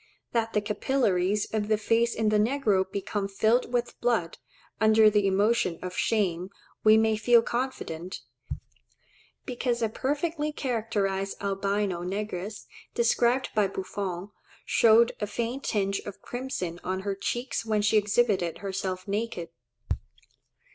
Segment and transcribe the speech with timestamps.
[0.31, 4.39] That the capillaries of the face in the negro become filled with blood,
[4.79, 6.49] under the emotion of shame,
[6.83, 8.21] we may feel confident;
[9.45, 14.31] because a perfectly characterized albino negress, described by Buffon,
[14.65, 19.49] showed a faint tinge of crimson on her cheeks when she exhibited herself naked.